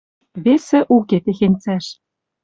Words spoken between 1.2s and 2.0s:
техень цӓш.